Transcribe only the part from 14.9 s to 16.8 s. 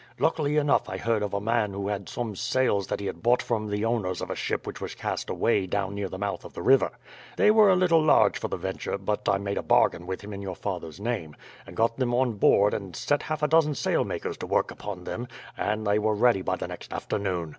them, and they were ready by the